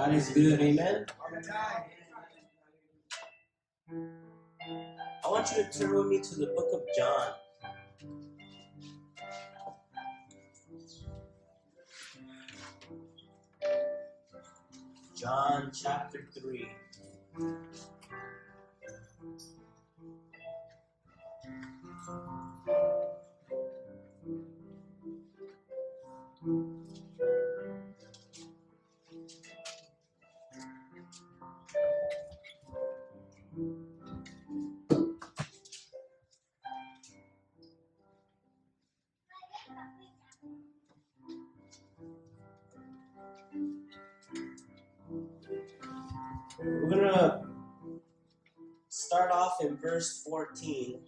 [0.00, 1.04] God is good, amen.
[5.22, 7.32] I want you to turn with me to the book of John.
[15.14, 16.66] John chapter 3.
[49.10, 51.00] Start off in verse 14.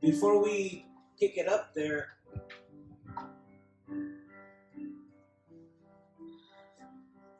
[0.00, 0.86] Before we
[1.20, 2.16] pick it up there,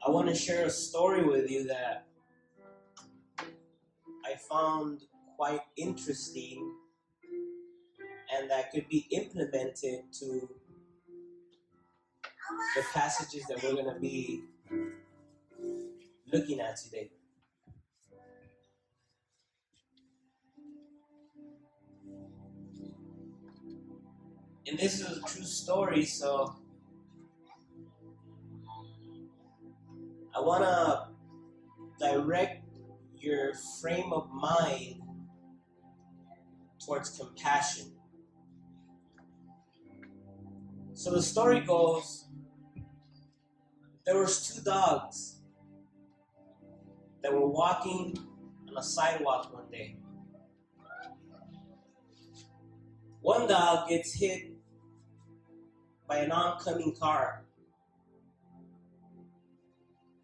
[0.06, 2.04] I want to share a story with you that
[4.26, 5.04] I found
[5.38, 6.70] quite interesting
[8.32, 10.48] and that could be implemented to
[12.76, 14.42] the passages that we're going to be
[16.32, 17.10] looking at today.
[24.66, 26.54] And this is a true story, so
[30.36, 31.08] I want to
[31.98, 32.64] direct
[33.18, 35.02] your frame of mind
[36.84, 37.92] towards compassion.
[41.00, 42.26] So the story goes
[44.04, 45.40] there was two dogs
[47.22, 48.18] that were walking
[48.68, 49.96] on a sidewalk one day.
[53.22, 54.52] One dog gets hit
[56.06, 57.46] by an oncoming car.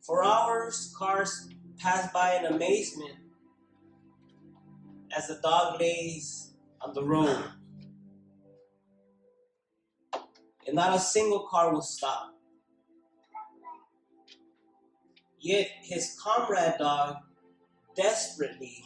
[0.02, 1.48] For hours, cars
[1.78, 3.16] pass by in amazement
[5.16, 6.50] as the dog lays
[6.82, 7.55] on the road.
[10.66, 12.34] And not a single car will stop.
[15.38, 17.16] Yet his comrade dog
[17.94, 18.84] desperately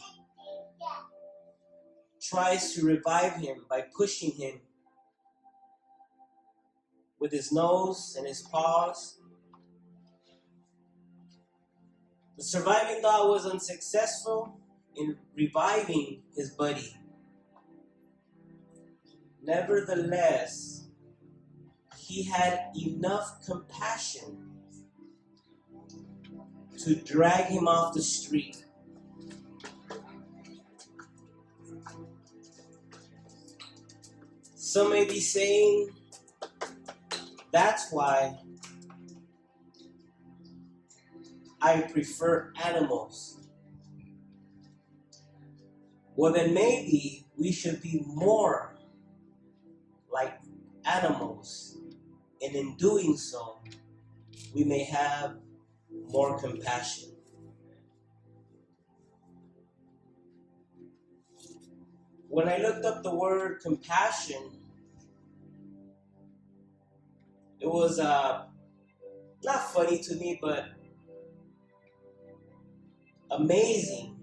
[2.21, 4.61] tries to revive him by pushing him
[7.19, 9.19] with his nose and his paws.
[12.37, 14.59] The surviving dog was unsuccessful
[14.95, 16.95] in reviving his buddy.
[19.43, 20.80] Nevertheless,
[22.11, 24.51] he had enough compassion
[26.77, 28.65] to drag him off the street.
[34.55, 35.91] Some may be saying
[37.53, 38.37] that's why
[41.61, 43.47] I prefer animals.
[46.17, 48.75] Well, then maybe we should be more
[50.11, 50.37] like
[50.83, 51.80] animals.
[52.41, 53.59] And in doing so,
[54.53, 55.35] we may have
[56.07, 57.09] more compassion.
[62.27, 64.57] When I looked up the word compassion,
[67.59, 68.45] it was uh,
[69.43, 70.65] not funny to me, but
[73.29, 74.17] amazing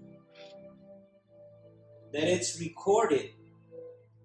[2.11, 3.31] that it's recorded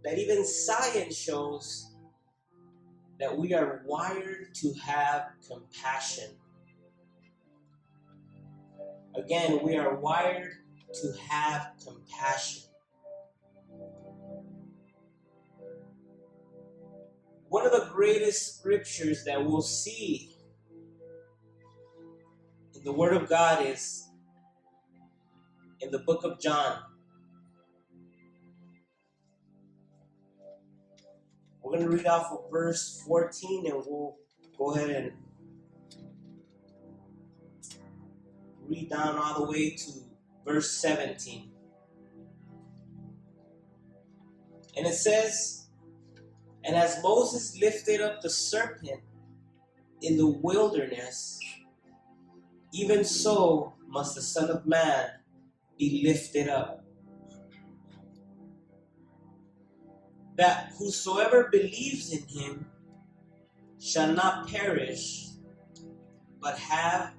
[0.02, 1.93] that even science shows
[3.20, 6.30] that we are wired to have compassion.
[9.16, 10.52] Again, we are wired
[10.94, 12.62] to have compassion.
[17.48, 20.36] One of the greatest scriptures that we'll see
[22.74, 24.08] in the Word of God is
[25.80, 26.78] in the book of John.
[31.64, 34.16] We're going to read off of verse 14 and we'll
[34.58, 35.12] go ahead and
[38.68, 39.90] read down all the way to
[40.44, 41.50] verse 17.
[44.76, 45.68] And it says,
[46.64, 49.00] And as Moses lifted up the serpent
[50.02, 51.40] in the wilderness,
[52.74, 55.08] even so must the Son of Man
[55.78, 56.83] be lifted up.
[60.36, 62.66] That whosoever believes in him
[63.80, 65.28] shall not perish,
[66.40, 67.14] but have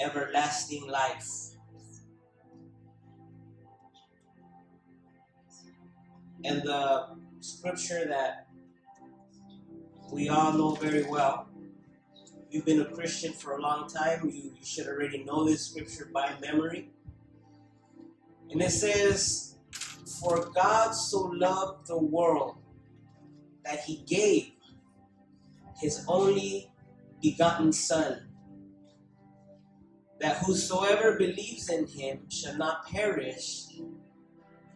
[0.00, 1.54] everlasting life.
[6.44, 7.06] and the
[7.40, 8.46] scripture that
[10.12, 11.48] we all know very well.
[12.50, 16.08] You've been a Christian for a long time, you, you should already know this scripture
[16.12, 16.90] by memory.
[18.50, 19.53] And it says,
[20.20, 22.56] For God so loved the world
[23.64, 24.52] that he gave
[25.80, 26.70] his only
[27.20, 28.28] begotten Son,
[30.20, 33.66] that whosoever believes in him shall not perish,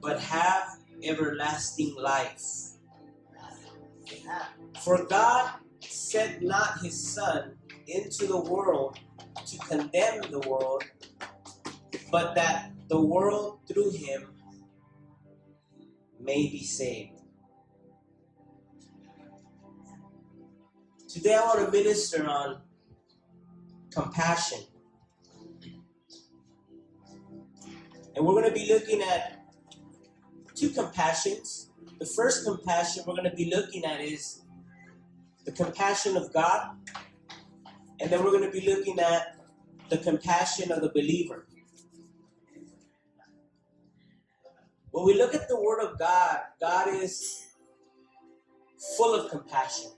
[0.00, 2.42] but have everlasting life.
[4.82, 7.56] For God sent not his Son
[7.86, 8.98] into the world
[9.46, 10.84] to condemn the world,
[12.10, 14.34] but that the world through him
[16.20, 17.20] may be saved.
[21.08, 22.60] Today I want to minister on
[23.90, 24.60] compassion.
[28.14, 29.42] And we're going to be looking at
[30.54, 31.70] two compassions.
[31.98, 34.42] The first compassion we're going to be looking at is
[35.44, 36.76] the compassion of God.
[38.00, 39.40] And then we're going to be looking at
[39.88, 41.47] the compassion of the believer.
[44.98, 47.54] When we look at the Word of God, God is
[48.96, 49.92] full of compassion.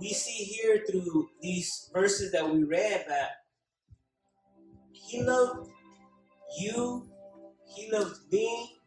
[0.00, 3.44] We see here through these verses that we read that
[4.90, 5.70] He loved
[6.58, 7.08] you,
[7.72, 8.80] He loved me,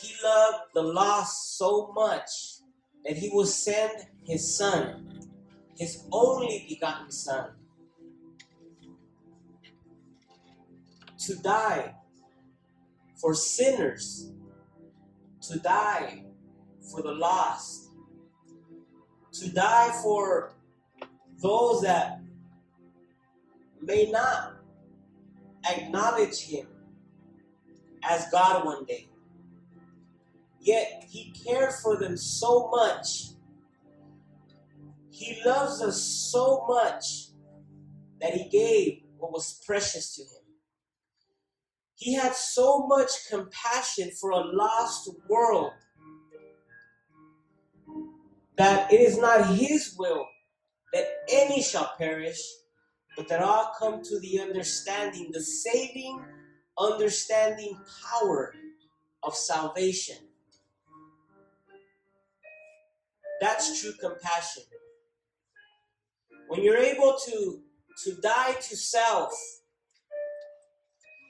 [0.00, 2.30] He loved the lost so much
[3.04, 5.26] that He will send His Son,
[5.76, 7.50] His only begotten Son,
[11.18, 11.96] to die
[13.22, 14.32] for sinners,
[15.40, 16.24] to die
[16.90, 17.90] for the lost,
[19.32, 20.54] to die for
[21.40, 22.20] those that
[23.80, 24.56] may not
[25.70, 26.66] acknowledge Him
[28.02, 29.08] as God one day.
[30.60, 33.28] Yet He cared for them so much.
[35.10, 37.28] He loves us so much
[38.20, 40.41] that He gave what was precious to Him.
[42.02, 45.70] He had so much compassion for a lost world
[48.58, 50.26] that it is not his will
[50.92, 52.42] that any shall perish,
[53.16, 56.20] but that all come to the understanding, the saving,
[56.76, 58.52] understanding power
[59.22, 60.16] of salvation.
[63.40, 64.64] That's true compassion.
[66.48, 67.60] When you're able to,
[68.04, 69.32] to die to self,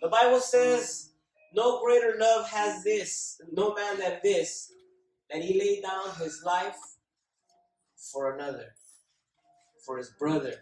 [0.03, 1.13] the Bible says,
[1.55, 4.73] no greater love has this, no man than this,
[5.31, 6.77] that he laid down his life
[8.13, 8.75] for another,
[9.87, 10.55] for his brother.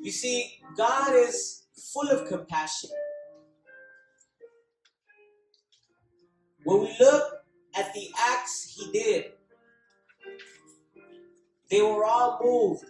[0.00, 2.90] You see, God is full of compassion.
[6.64, 7.24] When we look
[7.76, 9.32] at the acts he did,
[11.70, 12.84] they were all moved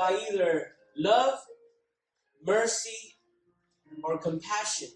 [0.00, 1.38] by either love,
[2.46, 3.16] mercy,
[4.02, 4.88] or compassion.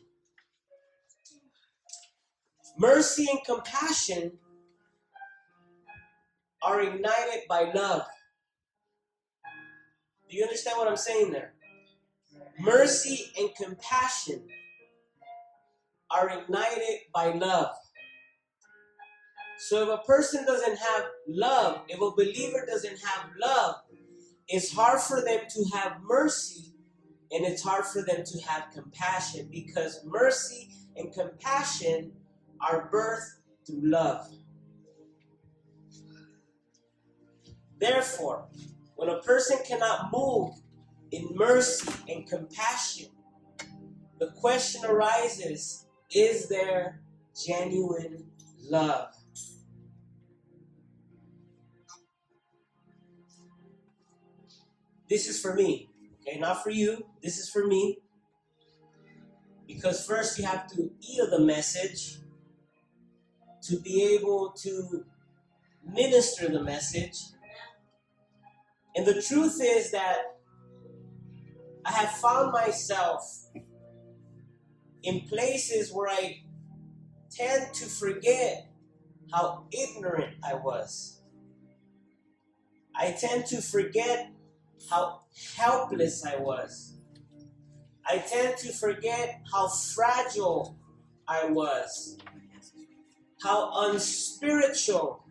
[2.79, 4.33] Mercy and compassion
[6.63, 8.07] are ignited by love.
[10.31, 11.53] Do you understand what I'm saying there?
[12.59, 14.43] Mercy and compassion
[16.11, 17.77] are ignited by love.
[19.69, 23.77] So if a person doesn't have love, if a believer doesn't have love,
[24.49, 26.73] it's hard for them to have mercy
[27.31, 32.13] and it's hard for them to have compassion because mercy and compassion
[32.61, 34.31] are birthed through love.
[37.79, 38.47] Therefore,
[38.97, 40.55] when a person cannot move
[41.11, 43.09] in mercy and compassion,
[44.21, 47.01] the question arises is there
[47.45, 48.27] genuine
[48.71, 49.13] love?
[55.15, 55.89] This is for me,
[56.21, 56.41] okay?
[56.41, 57.07] Not for you.
[57.23, 57.99] This is for me.
[59.65, 60.91] Because first you have to
[61.23, 62.17] of the message
[63.63, 65.05] to be able to
[65.87, 67.17] minister the message.
[68.97, 70.17] And the truth is that
[71.85, 73.23] I have found myself
[75.05, 76.43] in places where I
[77.31, 78.67] tend to forget
[79.33, 81.21] how ignorant I was.
[82.97, 84.34] I tend to forget
[84.91, 85.21] how
[85.57, 86.99] helpless I was.
[88.07, 90.77] I tend to forget how fragile
[91.27, 92.19] I was
[93.45, 95.23] how unspiritual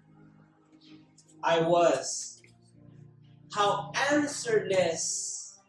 [1.44, 2.44] I was,
[3.52, 5.60] how answerless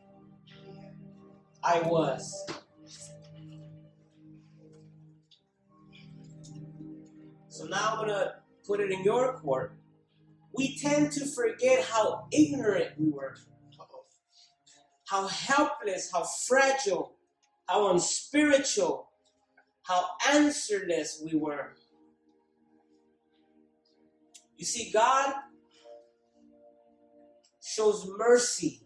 [1.62, 2.46] I was.
[7.48, 8.34] So now I'm going to
[8.66, 9.78] put it in your court.
[10.52, 13.36] We tend to forget how ignorant we were,
[15.06, 17.16] how helpless, how fragile,
[17.68, 19.08] how unspiritual,
[19.82, 21.74] how answerless we were.
[24.56, 25.34] You see, God
[27.62, 28.80] shows mercy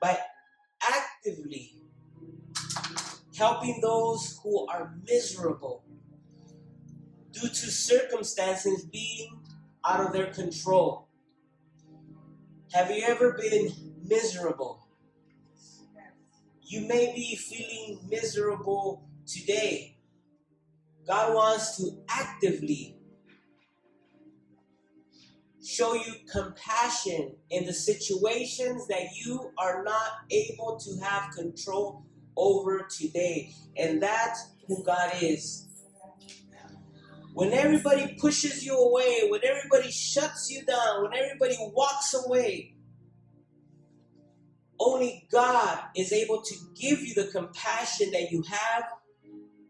[0.00, 0.18] by
[0.82, 1.74] actively
[3.36, 5.84] helping those who are miserable
[7.32, 9.40] due to circumstances being
[9.84, 11.09] out of their control.
[12.72, 13.72] Have you ever been
[14.06, 14.86] miserable?
[16.62, 19.96] You may be feeling miserable today.
[21.04, 22.96] God wants to actively
[25.60, 32.04] show you compassion in the situations that you are not able to have control
[32.36, 33.52] over today.
[33.76, 35.69] And that's who God is.
[37.32, 42.74] When everybody pushes you away, when everybody shuts you down, when everybody walks away,
[44.80, 48.84] only God is able to give you the compassion that you have,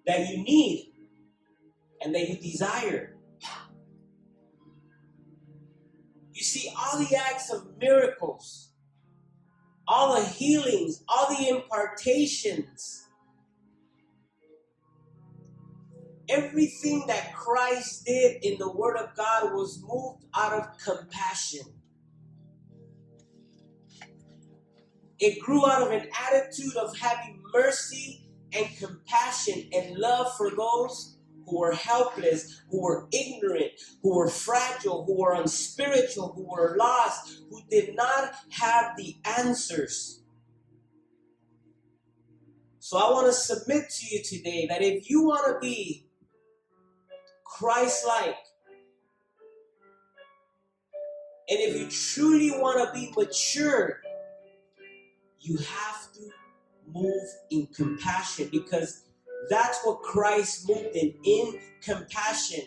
[0.07, 0.93] that you need,
[2.00, 3.17] and that you desire.
[6.33, 8.73] You see, all the acts of miracles,
[9.87, 13.07] all the healings, all the impartations,
[16.31, 21.63] everything that Christ did in the Word of God was moved out of compassion.
[25.19, 31.19] It grew out of an attitude of having mercy and compassion and love for those
[31.47, 33.73] who were helpless, who were ignorant,
[34.03, 40.23] who were fragile, who were unspiritual, who were lost, who did not have the answers.
[42.79, 46.07] So I want to submit to you today that if you want to be
[47.59, 48.37] Christ like,
[51.49, 54.00] and if you truly want to be mature,
[55.40, 56.30] you have to
[56.87, 59.04] move in compassion because
[59.49, 62.62] that's what Christ moved in, in compassion.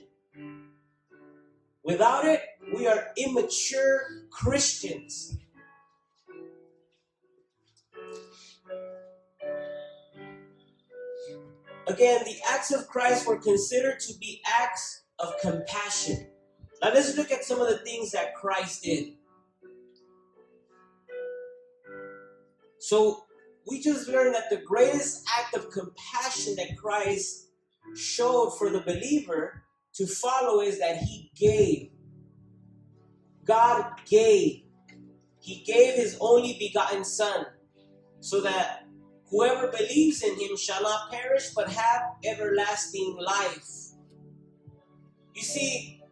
[1.83, 2.41] Without it,
[2.75, 5.37] we are immature Christians.
[11.87, 16.27] Again, the acts of Christ were considered to be acts of compassion.
[16.81, 19.13] Now let's look at some of the things that Christ did.
[22.79, 23.25] So
[23.67, 27.47] we just learned that the greatest act of compassion that Christ
[27.95, 29.63] showed for the believer
[29.95, 31.91] to follow is that he gave.
[33.45, 34.63] God gave.
[35.39, 37.45] He gave his only begotten Son
[38.19, 38.82] so that
[39.33, 43.67] whoever believes in him shall not perish but have everlasting life.
[45.33, 46.03] You see,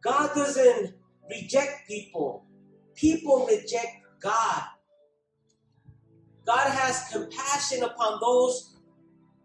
[0.00, 0.94] God doesn't
[1.28, 2.46] reject people,
[2.94, 4.62] people reject God.
[6.46, 8.76] God has compassion upon those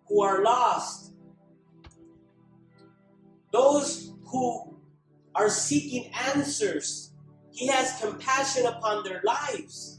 [0.08, 1.14] who are lost,
[3.52, 4.78] those who
[5.34, 7.14] are seeking answers.
[7.52, 9.99] He has compassion upon their lives.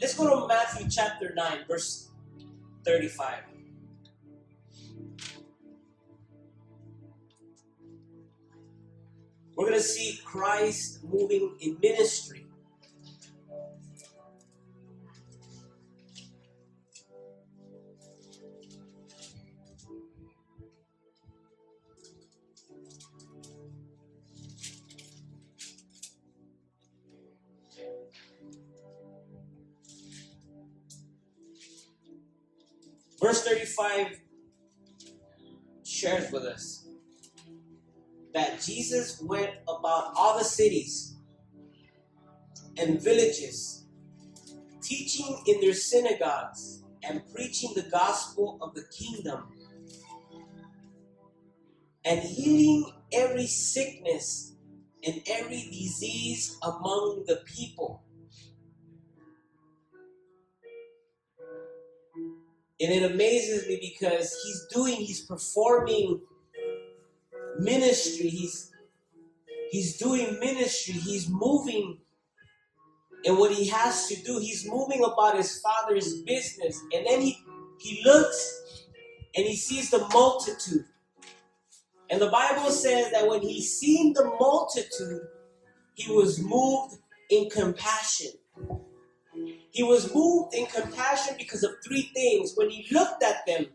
[0.00, 2.10] Let's go to Matthew chapter 9, verse
[2.84, 3.38] 35.
[9.56, 12.45] We're going to see Christ moving in ministry.
[33.26, 34.20] Verse 35
[35.84, 36.86] shares with us
[38.32, 41.16] that Jesus went about all the cities
[42.78, 43.88] and villages,
[44.80, 49.48] teaching in their synagogues and preaching the gospel of the kingdom
[52.04, 54.54] and healing every sickness
[55.04, 58.04] and every disease among the people.
[62.80, 66.20] And it amazes me because he's doing, he's performing
[67.58, 68.28] ministry.
[68.28, 68.70] He's
[69.70, 70.94] he's doing ministry.
[70.94, 71.98] He's moving
[73.24, 74.38] and what he has to do.
[74.38, 76.80] He's moving about his father's business.
[76.94, 77.38] And then he
[77.80, 78.86] he looks
[79.34, 80.84] and he sees the multitude.
[82.08, 85.22] And the Bible says that when he seen the multitude,
[85.94, 86.96] he was moved
[87.30, 88.30] in compassion.
[89.70, 92.52] He was moved in compassion because of three things.
[92.56, 93.66] When he looked at them,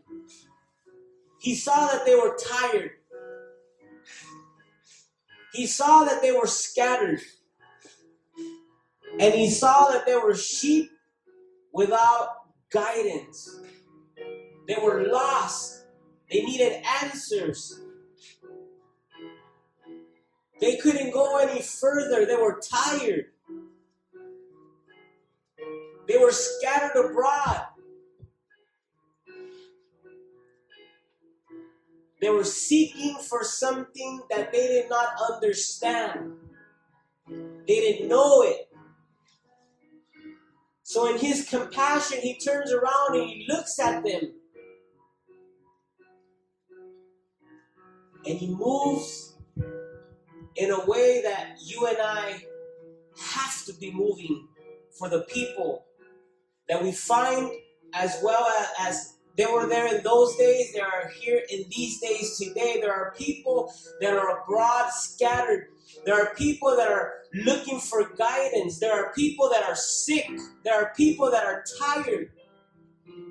[1.40, 2.90] he saw that they were tired.
[5.52, 7.20] He saw that they were scattered.
[9.20, 10.90] And he saw that they were sheep
[11.72, 12.28] without
[12.70, 13.60] guidance.
[14.66, 15.84] They were lost.
[16.30, 17.80] They needed answers.
[20.60, 22.24] They couldn't go any further.
[22.24, 23.31] They were tired.
[26.08, 27.66] They were scattered abroad.
[32.20, 36.34] They were seeking for something that they did not understand.
[37.28, 38.68] They didn't know it.
[40.84, 44.34] So, in his compassion, he turns around and he looks at them.
[48.24, 49.36] And he moves
[50.56, 52.44] in a way that you and I
[53.18, 54.46] have to be moving
[54.96, 55.86] for the people
[56.72, 57.52] that we find
[57.92, 58.46] as well
[58.80, 62.78] as they were there in those days, they are here in these days today.
[62.80, 65.68] There are people that are abroad, scattered.
[66.06, 68.78] There are people that are looking for guidance.
[68.78, 70.30] There are people that are sick.
[70.64, 72.30] There are people that are tired.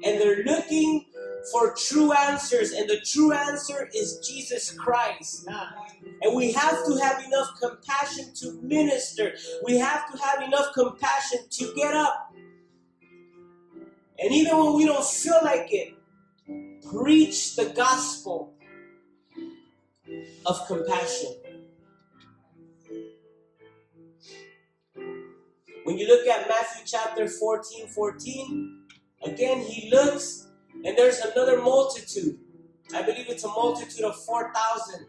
[0.03, 1.05] And they're looking
[1.51, 2.71] for true answers.
[2.71, 5.48] And the true answer is Jesus Christ.
[6.21, 9.33] And we have to have enough compassion to minister.
[9.63, 12.30] We have to have enough compassion to get up.
[14.21, 15.93] And even when we don't feel like it,
[16.91, 18.53] preach the gospel
[20.45, 21.35] of compassion.
[25.83, 28.83] When you look at Matthew chapter 14 14,
[29.23, 30.47] again, he looks
[30.85, 32.37] and there's another multitude.
[32.93, 35.05] I believe it's a multitude of 4,000.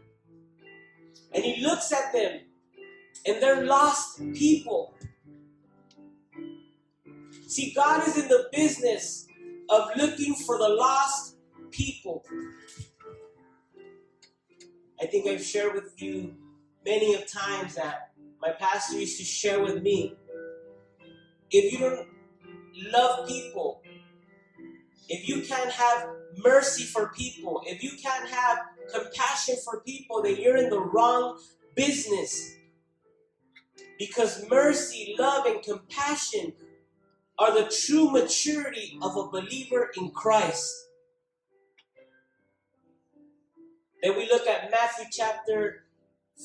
[1.34, 2.40] And he looks at them
[3.26, 4.94] and they're lost people.
[7.52, 9.26] See, God is in the business
[9.68, 11.36] of looking for the lost
[11.70, 12.24] people.
[14.98, 16.34] I think I've shared with you
[16.82, 20.16] many of times that my pastor used to share with me.
[21.50, 22.08] If you don't
[22.90, 23.82] love people,
[25.10, 26.08] if you can't have
[26.42, 28.60] mercy for people, if you can't have
[28.90, 31.38] compassion for people, then you're in the wrong
[31.74, 32.54] business.
[33.98, 36.54] Because mercy, love, and compassion
[37.42, 40.72] are the true maturity of a believer in Christ.
[44.00, 45.84] Then we look at Matthew chapter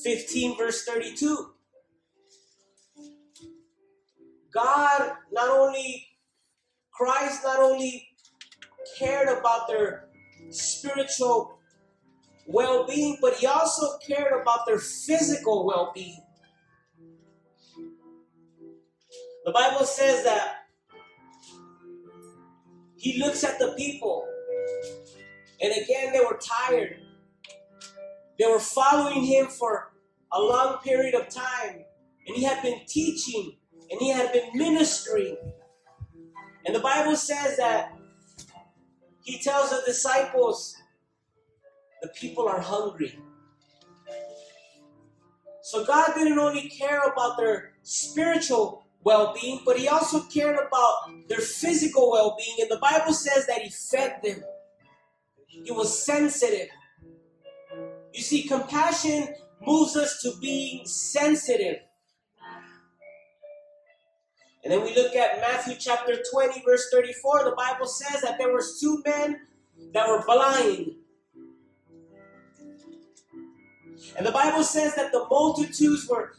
[0.02, 1.52] 15, verse 32.
[4.52, 6.04] God not only,
[6.90, 8.08] Christ not only
[8.98, 10.08] cared about their
[10.50, 11.60] spiritual
[12.48, 16.24] well being, but he also cared about their physical well being.
[19.44, 20.57] The Bible says that
[22.98, 24.26] he looks at the people.
[25.60, 27.00] And again, they were tired.
[28.38, 29.92] They were following him for
[30.32, 31.84] a long period of time.
[32.26, 33.56] And he had been teaching
[33.90, 35.36] and he had been ministering.
[36.66, 37.96] And the Bible says that
[39.22, 40.76] he tells the disciples,
[42.02, 43.18] the people are hungry.
[45.62, 51.28] So God didn't only care about their spiritual well being, but He also cared about
[51.28, 52.56] their physical well being.
[52.60, 54.42] And the Bible says that He fed them,
[55.46, 56.68] He was sensitive.
[58.12, 59.34] You see, compassion
[59.64, 61.78] moves us to being sensitive.
[64.64, 67.44] And then we look at Matthew chapter 20, verse 34.
[67.44, 69.40] The Bible says that there was two men
[69.94, 70.96] that were blind.
[74.16, 76.34] And the Bible says that the multitudes were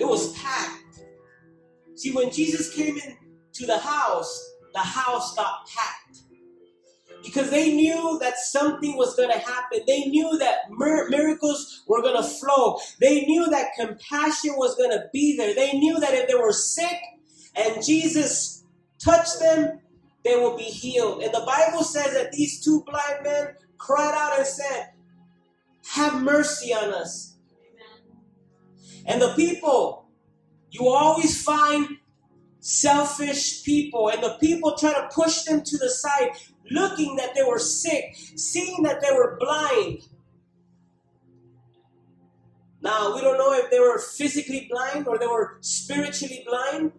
[0.00, 1.02] it was packed.
[1.94, 6.20] See, when Jesus came into the house, the house got packed.
[7.22, 9.80] Because they knew that something was going to happen.
[9.86, 12.78] They knew that miracles were going to flow.
[12.98, 15.54] They knew that compassion was going to be there.
[15.54, 16.96] They knew that if they were sick
[17.54, 18.64] and Jesus
[18.98, 19.80] touched them,
[20.24, 21.22] they will be healed.
[21.22, 24.92] And the Bible says that these two blind men cried out and said,
[25.88, 27.29] Have mercy on us.
[29.06, 30.06] And the people,
[30.70, 31.98] you always find
[32.60, 36.30] selfish people, and the people try to push them to the side,
[36.70, 40.02] looking that they were sick, seeing that they were blind.
[42.82, 46.92] Now, we don't know if they were physically blind or they were spiritually blind.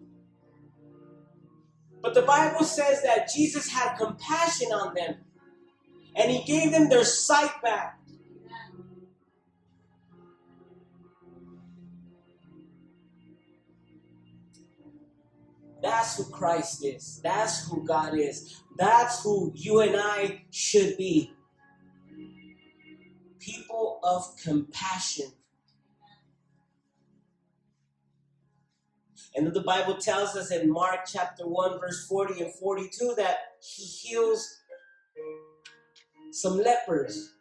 [2.02, 5.16] But the Bible says that Jesus had compassion on them.
[6.14, 7.98] and he gave them their sight back.
[15.92, 17.20] That's who Christ is.
[17.22, 18.62] That's who God is.
[18.78, 21.34] That's who you and I should be.
[23.38, 25.26] People of compassion.
[29.34, 33.84] And the Bible tells us in Mark chapter 1, verse 40 and 42 that he
[33.84, 34.48] heals
[36.30, 37.34] some lepers.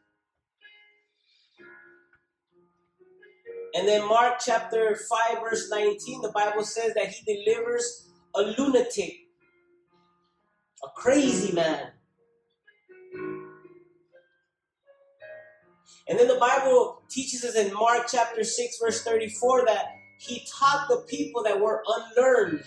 [3.73, 9.13] And then Mark chapter 5, verse 19, the Bible says that he delivers a lunatic,
[10.84, 11.91] a crazy man.
[16.08, 19.86] And then the Bible teaches us in Mark chapter 6, verse 34, that
[20.20, 22.63] he taught the people that were unlearned.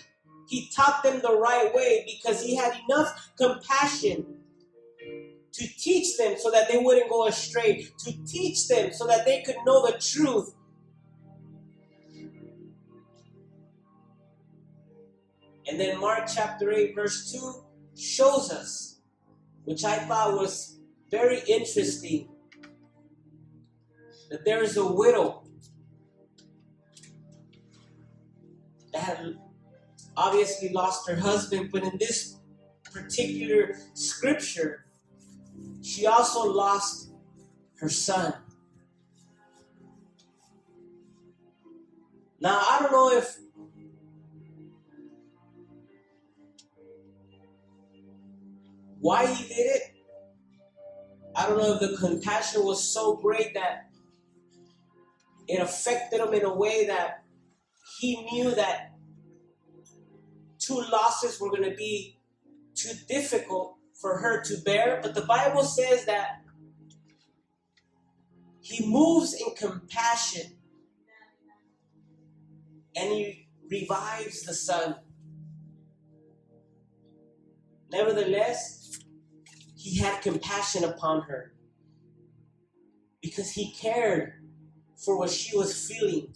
[0.49, 4.27] He taught them the right way because he had enough compassion
[5.53, 9.43] to teach them so that they wouldn't go astray, to teach them so that they
[9.43, 10.55] could know the truth.
[15.67, 17.65] And then Mark chapter 8, verse 2
[17.97, 19.01] shows us,
[19.65, 20.79] which I thought was
[21.11, 22.29] very interesting,
[24.31, 25.45] that there is a widow
[28.93, 29.39] that had
[30.17, 32.39] obviously lost her husband, but in this
[32.93, 34.87] particular scripture,
[35.83, 37.11] she also lost
[37.79, 38.35] her son.
[42.41, 43.39] Now, I don't know if
[49.05, 49.83] why he did it.
[51.37, 53.91] I don't know if the compassion was so great that
[55.47, 57.23] it affected him in a way that
[58.01, 58.93] he knew that
[60.59, 62.19] two losses were going to be
[62.75, 65.01] too difficult for her to bear.
[65.03, 66.41] But the Bible says that
[68.63, 70.57] he moves in compassion
[72.97, 74.95] and he revives the son.
[77.93, 78.84] Nevertheless,
[79.85, 81.53] he had compassion upon her
[83.21, 84.33] because he cared
[84.97, 86.33] for what she was feeling.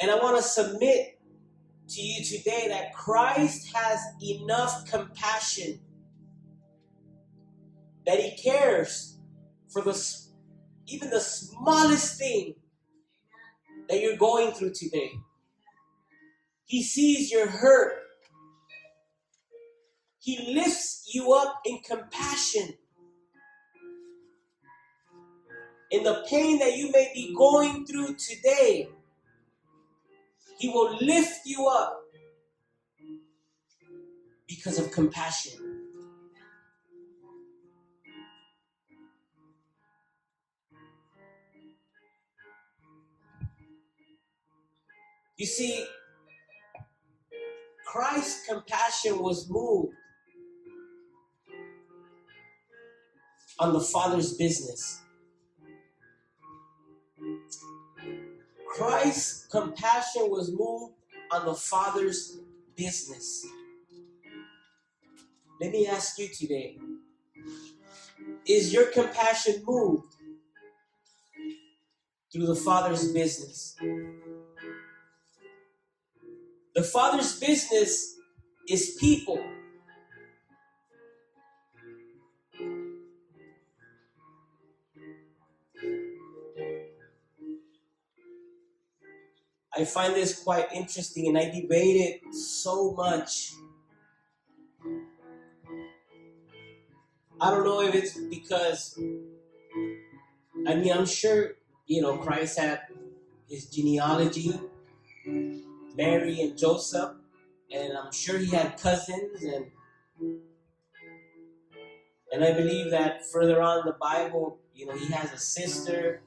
[0.00, 1.20] And I want to submit
[1.90, 5.80] to you today that Christ has enough compassion
[8.06, 9.18] that he cares
[9.68, 9.92] for the
[10.86, 12.54] even the smallest thing
[13.90, 15.12] that you're going through today.
[16.64, 17.99] He sees your hurt.
[20.20, 22.74] He lifts you up in compassion.
[25.90, 28.90] In the pain that you may be going through today,
[30.58, 32.02] he will lift you up
[34.46, 35.52] because of compassion.
[45.38, 45.86] You see,
[47.86, 49.94] Christ's compassion was moved
[53.60, 55.02] on the Father's business.
[58.66, 60.94] Christ's compassion was moved
[61.30, 62.38] on the Father's
[62.74, 63.46] business.
[65.60, 66.78] Let me ask you today
[68.46, 70.14] Is your compassion moved
[72.32, 73.76] through the Father's business?
[76.74, 78.16] The Father's business
[78.68, 79.42] is people.
[89.80, 93.54] I find this quite interesting and I debate it so much.
[97.40, 98.98] I don't know if it's because,
[100.68, 101.52] I mean, I'm sure,
[101.86, 102.80] you know, Christ had
[103.48, 104.52] his genealogy,
[105.96, 107.12] Mary and Joseph,
[107.72, 109.64] and I'm sure he had cousins and
[112.32, 116.22] and I believe that further on the Bible, you know, he has a sister.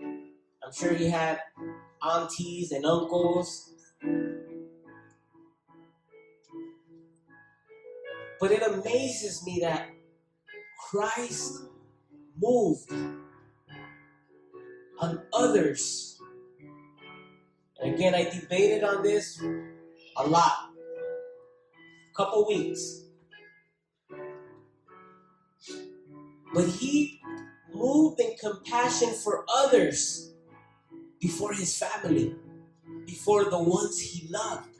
[0.00, 1.40] I'm sure he had
[2.04, 3.72] aunties and uncles.
[8.40, 9.88] But it amazes me that
[10.90, 11.62] Christ
[12.36, 12.92] moved
[14.98, 16.18] on others.
[17.80, 19.42] And again, I debated on this
[20.16, 20.70] a lot.
[22.12, 23.02] A couple weeks.
[26.52, 27.20] But he
[27.72, 30.33] moved in compassion for others
[31.24, 32.36] before his family,
[33.06, 34.74] before the ones he loved.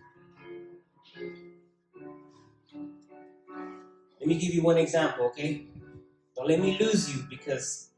[4.20, 5.66] Let me give you one example, okay?
[6.36, 7.88] Don't let me lose you because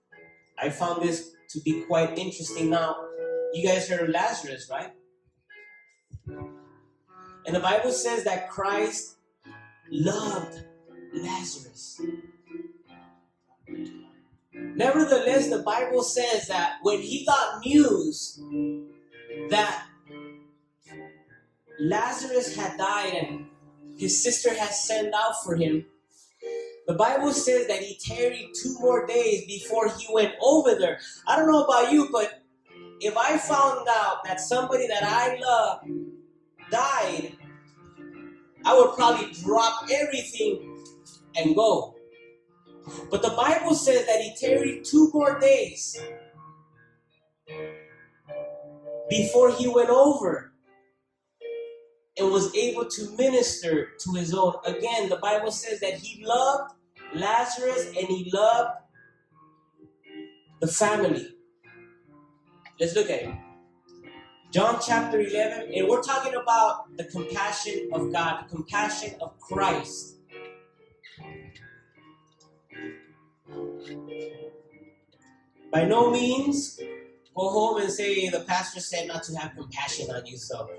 [0.56, 2.70] I found this to be quite interesting.
[2.70, 2.94] Now,
[3.52, 4.92] you guys heard of Lazarus, right?
[7.46, 9.16] And the Bible says that Christ
[9.90, 10.64] loved
[11.12, 12.00] Lazarus.
[14.56, 18.40] Nevertheless, the Bible says that when he got news
[19.50, 19.86] that
[21.78, 23.46] Lazarus had died and
[23.98, 25.84] his sister had sent out for him,
[26.86, 31.00] the Bible says that he tarried two more days before he went over there.
[31.26, 32.42] I don't know about you, but
[33.00, 35.80] if I found out that somebody that I love
[36.70, 37.36] died,
[38.64, 40.84] I would probably drop everything
[41.36, 41.95] and go.
[43.10, 46.00] But the Bible says that he tarried two more days
[49.08, 50.52] before he went over
[52.18, 54.54] and was able to minister to his own.
[54.64, 56.74] Again, the Bible says that he loved
[57.14, 58.70] Lazarus and he loved
[60.60, 61.28] the family.
[62.80, 63.34] Let's look at it.
[64.52, 70.15] John chapter 11, and we're talking about the compassion of God, the compassion of Christ.
[75.72, 76.80] By no means
[77.34, 80.70] go home and say the pastor said not to have compassion on you, so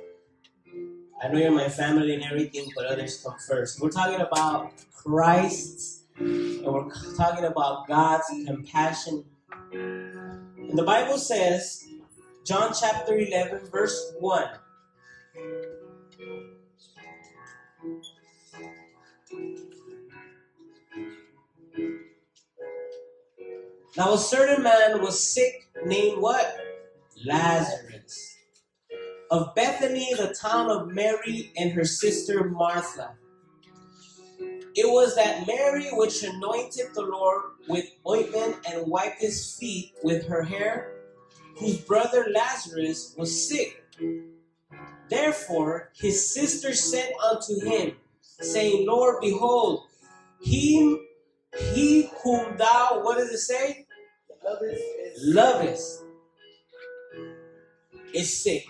[1.21, 3.81] I know you're my family and everything, but others come first.
[3.81, 9.25] We're talking about Christ's, and we're talking about God's compassion.
[9.71, 11.87] And the Bible says,
[12.45, 14.47] John chapter 11, verse 1.
[23.97, 26.55] Now a certain man was sick, named what?
[27.25, 28.35] Lazarus.
[29.31, 33.15] Of Bethany, the town of Mary and her sister Martha.
[34.39, 40.27] It was that Mary which anointed the Lord with ointment and wiped his feet with
[40.27, 40.93] her hair,
[41.57, 43.83] whose brother Lazarus was sick.
[45.09, 49.85] Therefore his sister sent unto him, saying, Lord, behold,
[50.39, 51.01] he,
[51.57, 53.86] he whom thou, what does it say?
[55.23, 56.03] Lovest
[58.13, 58.65] is sick.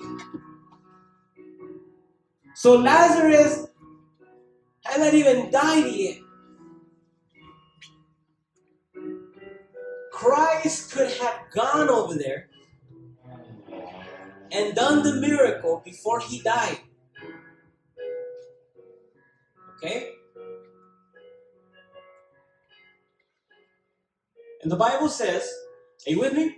[2.56, 3.68] So Lazarus
[4.84, 6.18] had not even died yet.
[10.12, 12.50] Christ could have gone over there
[14.52, 16.80] and done the miracle before he died.
[19.78, 20.10] Okay?
[24.64, 25.48] And the Bible says,
[26.08, 26.56] are you with me?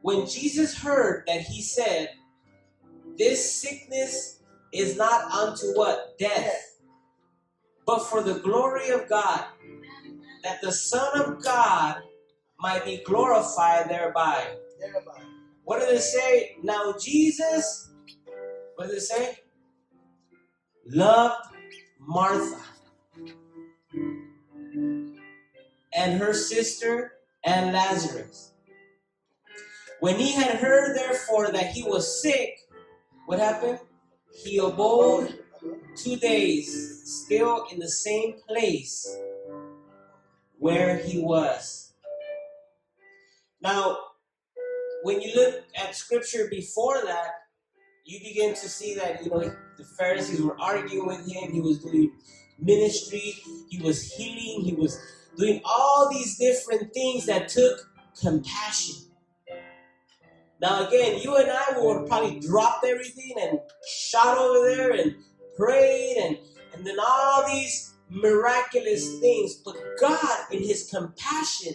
[0.00, 2.08] When Jesus heard that he said,
[3.18, 6.18] This sickness is not unto what?
[6.18, 6.80] Death,
[7.86, 9.44] but for the glory of God,
[10.44, 12.00] that the Son of God
[12.58, 14.56] might be glorified thereby.
[15.64, 16.56] What did it say?
[16.62, 17.90] Now Jesus,
[18.76, 19.40] what did it say?
[20.86, 21.48] Loved
[22.00, 22.67] Martha
[25.98, 28.52] and her sister and Lazarus.
[29.98, 32.56] When he had heard, therefore, that he was sick,
[33.26, 33.80] what happened?
[34.32, 35.40] He abode
[35.96, 39.18] two days still in the same place
[40.58, 41.94] where he was.
[43.60, 43.98] Now,
[45.02, 47.30] when you look at scripture before that,
[48.04, 49.40] you begin to see that, you know,
[49.76, 51.50] the Pharisees were arguing with him.
[51.50, 52.12] He was doing
[52.60, 53.34] ministry,
[53.68, 54.96] he was healing, he was
[55.38, 58.96] doing all these different things that took compassion.
[60.60, 65.14] Now, again, you and I would probably dropped everything and shot over there and
[65.56, 66.38] prayed and,
[66.74, 69.54] and then all these miraculous things.
[69.64, 71.74] But God, in His compassion,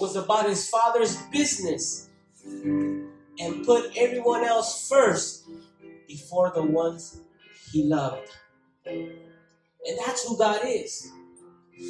[0.00, 2.08] was about His Father's business
[2.54, 5.44] and put everyone else first
[6.08, 7.20] before the ones
[7.70, 8.28] He loved.
[8.84, 11.08] And that's who God is.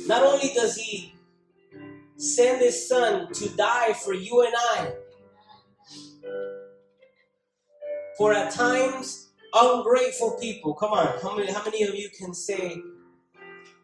[0.06, 1.14] Not only does He
[2.16, 4.92] send His Son to die for you and I,
[8.16, 10.74] for at times ungrateful people.
[10.74, 12.80] Come on, how many, how many of you can say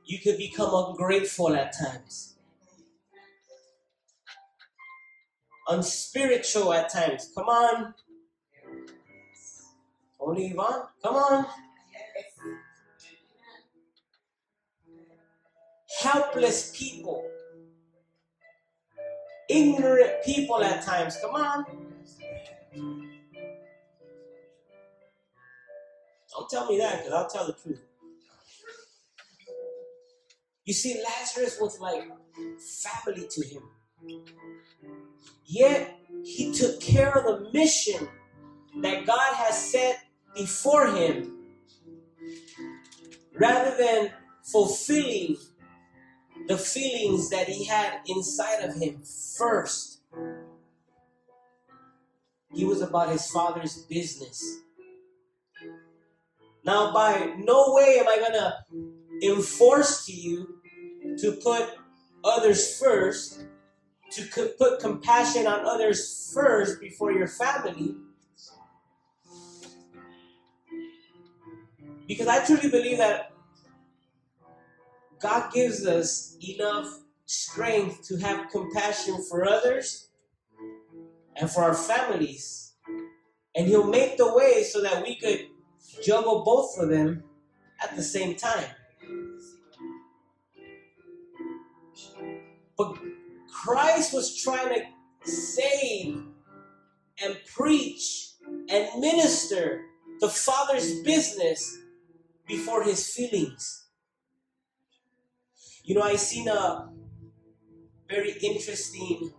[0.04, 2.36] you could become ungrateful at times?
[5.68, 7.30] Unspiritual at times.
[7.34, 7.94] Come on.
[10.20, 10.82] Only Yvonne?
[11.02, 11.46] Come on.
[15.98, 17.28] Helpless people.
[19.48, 21.16] Ignorant people at times.
[21.20, 21.64] Come on.
[26.30, 27.82] Don't tell me that because I'll tell the truth.
[30.64, 32.04] You see, Lazarus was like
[32.84, 33.62] family to him.
[35.46, 38.06] Yet, he took care of the mission
[38.82, 39.98] that God has set
[40.36, 41.38] before him
[43.32, 44.12] rather than
[44.44, 45.36] fulfilling
[46.48, 49.02] the feelings that he had inside of him
[49.36, 50.00] first.
[52.54, 54.42] He was about his father's business.
[56.64, 60.60] Now, by no way am I going to enforce to you
[61.18, 61.68] to put
[62.24, 63.44] others first,
[64.12, 67.94] to co- put compassion on others first before your family.
[72.06, 73.27] Because I truly believe that
[75.20, 80.08] God gives us enough strength to have compassion for others
[81.36, 82.74] and for our families.
[83.54, 85.48] And He'll make the way so that we could
[86.02, 87.24] juggle both of them
[87.82, 88.66] at the same time.
[92.76, 92.96] But
[93.50, 96.22] Christ was trying to save
[97.22, 98.34] and preach
[98.68, 99.82] and minister
[100.20, 101.78] the Father's business
[102.46, 103.87] before his feelings.
[105.88, 106.90] You know, I seen a
[108.10, 109.32] very interesting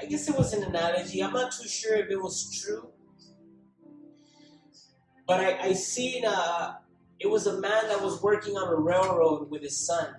[0.00, 1.22] I guess it was an analogy.
[1.22, 2.88] I'm not too sure if it was true.
[5.26, 6.78] But I, I seen a,
[7.20, 10.14] it was a man that was working on a railroad with his son.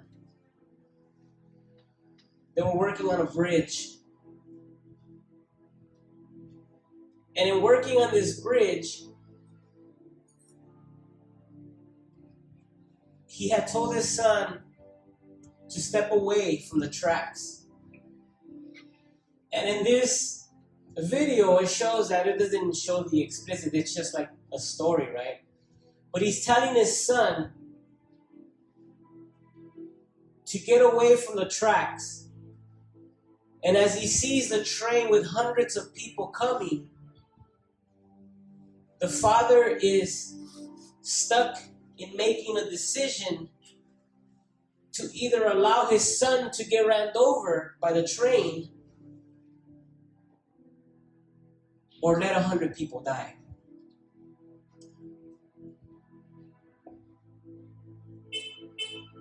[2.55, 3.87] They were working on a bridge.
[7.35, 9.01] And in working on this bridge,
[13.33, 14.59] he had told his son
[15.67, 17.65] to step away from the tracks.
[19.51, 20.49] And in this
[20.95, 25.41] video, it shows that it doesn't show the explicit, it's just like a story, right?
[26.13, 27.53] But he's telling his son
[30.45, 32.27] to get away from the tracks.
[33.63, 36.87] And as he sees the train with hundreds of people coming,
[38.99, 40.35] the father is
[41.01, 41.57] stuck
[41.97, 43.49] in making a decision
[44.93, 48.69] to either allow his son to get ran over by the train
[52.01, 53.35] or let a hundred people die.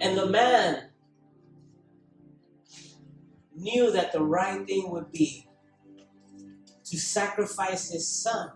[0.01, 0.91] And the man
[3.55, 5.47] knew that the right thing would be
[6.85, 8.51] to sacrifice his son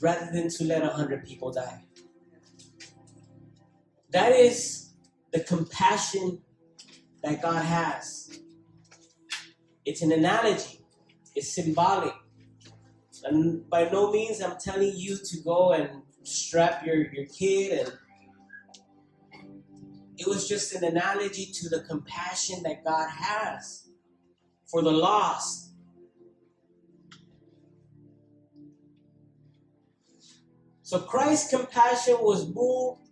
[0.00, 1.84] rather than to let a hundred people die.
[4.10, 4.94] That is
[5.32, 6.40] the compassion
[7.22, 8.40] that God has.
[9.84, 10.80] It's an analogy,
[11.34, 12.14] it's symbolic.
[13.24, 17.92] And by no means I'm telling you to go and strap your, your kid and
[20.18, 23.88] it was just an analogy to the compassion that God has
[24.66, 25.72] for the lost.
[30.82, 33.07] So Christ's compassion was moved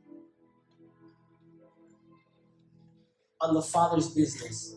[3.40, 4.76] on the Father's business.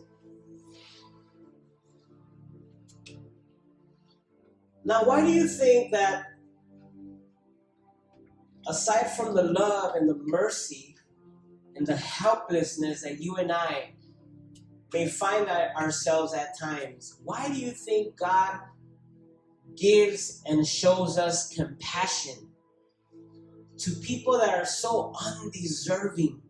[4.84, 6.24] Now, why do you think that
[8.66, 10.96] aside from the love and the mercy
[11.76, 13.94] and the helplessness that you and I
[14.92, 18.60] may find ourselves at times, why do you think God
[19.76, 22.50] gives and shows us compassion
[23.78, 26.42] to people that are so undeserving?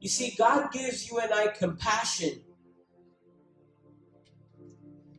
[0.00, 2.40] You see, God gives you and I compassion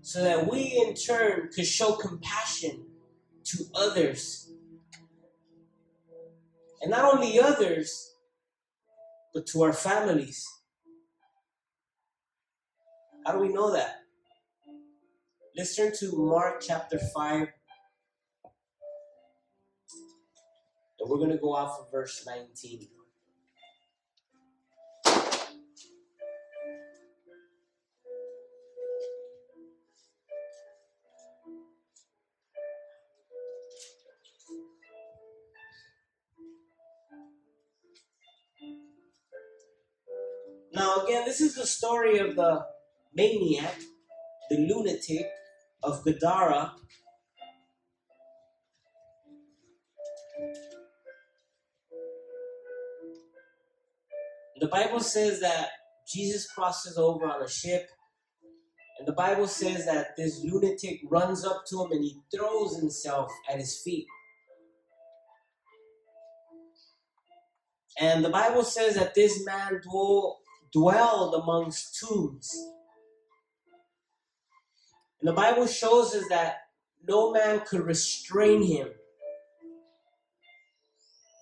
[0.02, 2.86] so that we in turn could show compassion
[3.44, 4.52] to others.
[6.82, 8.16] And not only others,
[9.36, 10.48] but to our families.
[13.26, 13.98] How do we know that?
[15.56, 17.48] Let's turn to Mark chapter 5.
[21.00, 22.88] And we're going to go off of verse 19.
[40.82, 42.66] Now, again, this is the story of the
[43.14, 43.76] maniac,
[44.50, 45.28] the lunatic
[45.84, 46.72] of Gadara.
[54.60, 55.70] The Bible says that
[56.12, 57.88] Jesus crosses over on a ship.
[58.98, 63.32] And the Bible says that this lunatic runs up to him and he throws himself
[63.48, 64.08] at his feet.
[68.00, 70.41] And the Bible says that this man dwell,
[70.74, 72.56] dwelled amongst tombs.
[75.20, 76.58] And the Bible shows us that
[77.08, 78.90] no man could restrain him.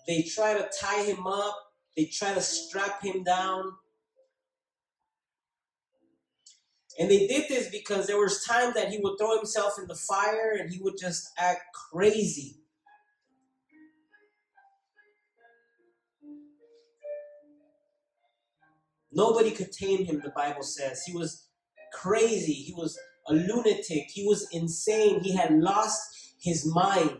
[0.08, 1.56] They try to tie him up,
[1.96, 3.74] they try to strap him down.
[7.00, 9.96] And they did this because there was times that he would throw himself in the
[9.96, 12.59] fire and he would just act crazy.
[19.12, 21.03] Nobody could tame him, the Bible says.
[21.05, 21.47] He was
[21.93, 22.53] crazy.
[22.53, 22.97] He was
[23.28, 24.07] a lunatic.
[24.10, 25.22] He was insane.
[25.22, 26.01] He had lost
[26.39, 27.18] his mind.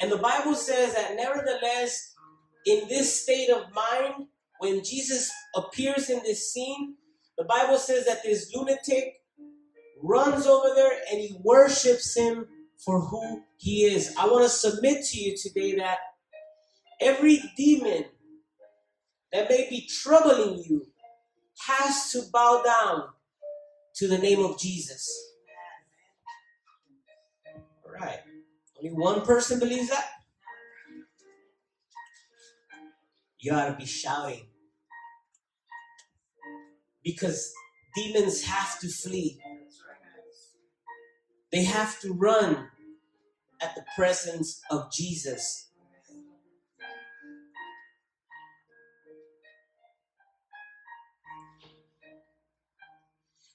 [0.00, 2.14] And the Bible says that nevertheless,
[2.66, 4.26] in this state of mind,
[4.60, 6.94] when Jesus appears in this scene,
[7.36, 9.14] the Bible says that this lunatic
[10.02, 12.46] runs over there and he worships him
[12.76, 14.14] for who he is.
[14.18, 15.98] I want to submit to you today that
[17.00, 18.04] every demon
[19.32, 20.86] that may be troubling you
[21.66, 23.08] has to bow down
[23.96, 25.08] to the name of Jesus.
[27.84, 28.20] All right.
[28.78, 30.06] Only one person believes that?
[33.40, 34.46] You ought to be shouting.
[37.04, 37.52] Because
[37.94, 39.40] demons have to flee,
[41.50, 42.68] they have to run
[43.60, 45.67] at the presence of Jesus.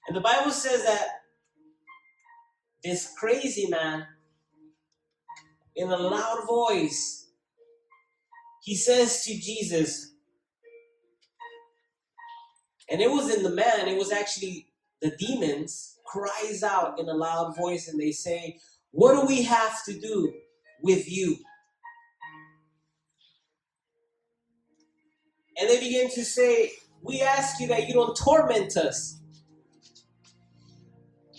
[0.06, 1.06] And the Bible says that
[2.82, 4.06] this crazy man,
[5.76, 7.30] in a loud voice,
[8.62, 10.14] he says to Jesus,
[12.90, 14.68] and it was in the man, it was actually
[15.00, 18.58] the demons, cries out in a loud voice and they say,
[18.90, 20.32] What do we have to do
[20.82, 21.36] with you?
[25.58, 29.20] And they begin to say, We ask you that you don't torment us.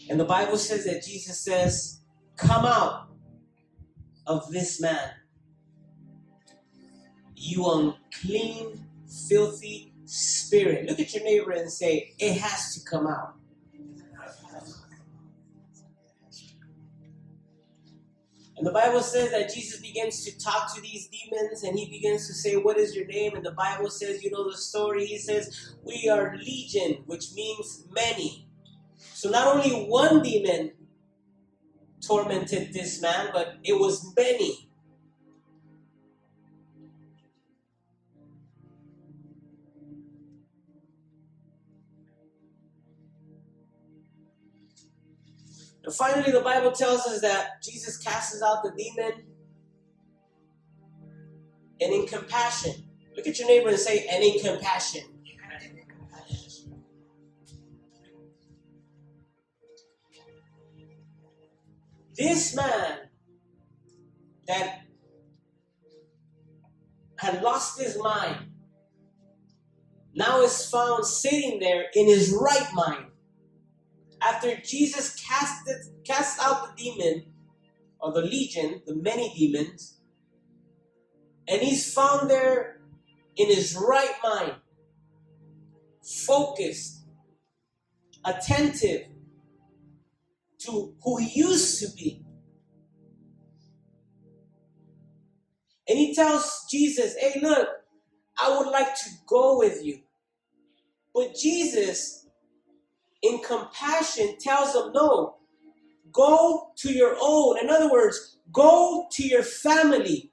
[0.10, 2.02] And the Bible says that Jesus says,
[2.38, 3.08] Come out
[4.28, 5.12] of this man,
[7.36, 8.86] you unclean,
[9.30, 10.88] filthy spirit.
[10.88, 13.36] Look at your neighbor and say, It has to come out.
[18.58, 22.26] And the Bible says that Jesus begins to talk to these demons and he begins
[22.28, 23.36] to say, What is your name?
[23.36, 25.06] And the Bible says, You know the story.
[25.06, 28.45] He says, We are legion, which means many.
[29.16, 30.74] So not only one demon
[32.06, 34.68] tormented this man, but it was many.
[45.86, 49.24] And finally, the Bible tells us that Jesus casts out the demon
[51.80, 52.90] and in compassion.
[53.16, 55.15] Look at your neighbor and say, and in compassion.
[62.18, 63.10] This man
[64.48, 64.82] that
[67.18, 68.38] had lost his mind
[70.14, 73.08] now is found sitting there in his right mind.
[74.22, 77.26] After Jesus casted, cast out the demon,
[78.00, 80.00] or the legion, the many demons,
[81.48, 82.82] and he's found there
[83.36, 84.54] in his right mind,
[86.26, 87.06] focused,
[88.24, 89.08] attentive,
[90.66, 92.24] to who he used to be.
[95.88, 97.68] And he tells Jesus, Hey, look,
[98.38, 100.00] I would like to go with you.
[101.14, 102.28] But Jesus,
[103.22, 105.38] in compassion, tells him, No,
[106.12, 107.60] go to your own.
[107.60, 110.32] In other words, go to your family.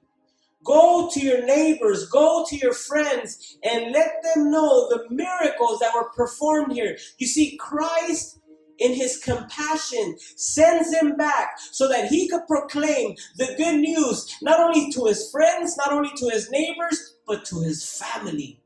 [0.63, 5.93] Go to your neighbors, go to your friends, and let them know the miracles that
[5.93, 6.97] were performed here.
[7.17, 8.39] You see, Christ
[8.79, 14.59] in his compassion, sends him back so that he could proclaim the good news not
[14.59, 18.59] only to his friends, not only to his neighbors, but to his family.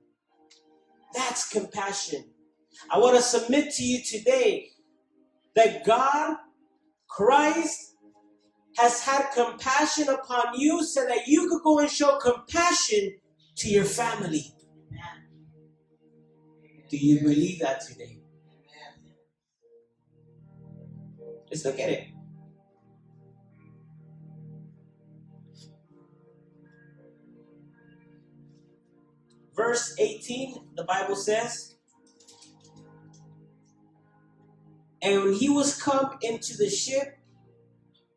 [1.13, 2.25] That's compassion.
[2.89, 4.69] I want to submit to you today
[5.55, 6.37] that God,
[7.09, 7.95] Christ,
[8.77, 13.17] has had compassion upon you so that you could go and show compassion
[13.55, 14.53] to your family.
[16.89, 18.16] Do you believe that today?
[21.49, 22.07] Let's look at it.
[29.57, 31.75] verse 18, the Bible says,
[35.01, 37.17] And when he was come into the ship,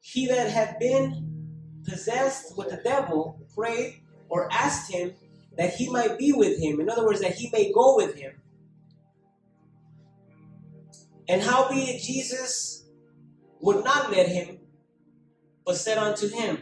[0.01, 5.14] he that had been possessed with the devil prayed or asked him
[5.57, 6.81] that he might be with him.
[6.81, 8.33] In other words, that he may go with him.
[11.28, 12.80] And howbeit Jesus
[13.61, 14.59] would not let him,
[15.65, 16.59] but said unto him,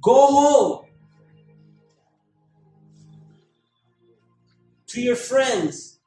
[0.00, 0.86] Go home
[4.88, 5.98] to your friends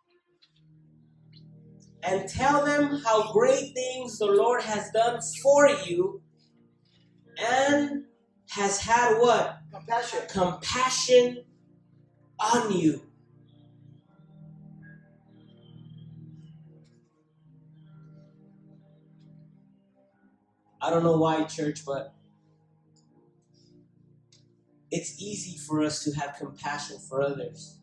[2.04, 6.22] and tell them how great things the Lord has done for you
[7.40, 8.06] and
[8.50, 9.60] has had what?
[9.72, 10.20] Compassion.
[10.30, 11.44] Compassion
[12.40, 13.09] on you.
[20.82, 22.14] I don't know why, church, but
[24.92, 27.80] it's easy for us to have compassion for others,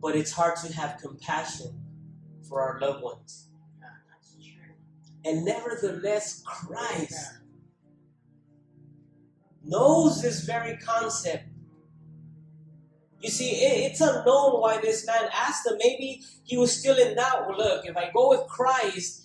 [0.00, 1.80] but it's hard to have compassion
[2.48, 3.48] for our loved ones.
[5.24, 7.38] And nevertheless, Christ
[9.64, 11.44] knows this very concept.
[13.20, 15.74] You see, it, it's unknown why this man asked him.
[15.78, 17.48] Maybe he was still in doubt.
[17.48, 19.21] Well, look, if I go with Christ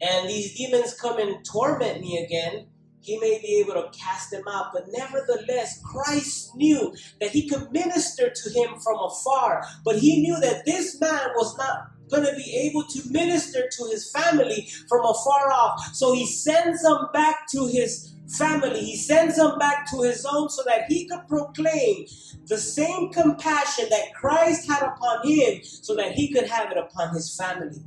[0.00, 2.66] and these demons come and torment me again,
[3.00, 4.72] he may be able to cast them out.
[4.72, 9.64] But nevertheless, Christ knew that he could minister to him from afar.
[9.84, 13.84] But he knew that this man was not going to be able to minister to
[13.90, 15.94] his family from afar off.
[15.94, 18.80] So he sends them back to his family.
[18.80, 22.06] He sends them back to his own so that he could proclaim
[22.46, 27.14] the same compassion that Christ had upon him so that he could have it upon
[27.14, 27.78] his family.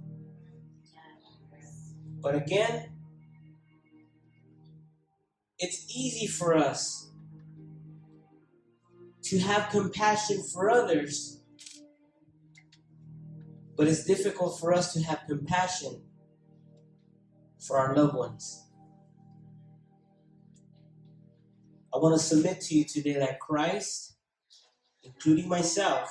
[2.22, 2.92] But again,
[5.58, 7.12] it's easy for us
[9.24, 11.42] to have compassion for others,
[13.78, 16.02] but it's difficult for us to have compassion
[17.60, 18.66] for our loved ones.
[21.94, 24.16] I want to submit to you today that Christ,
[25.04, 26.10] including myself,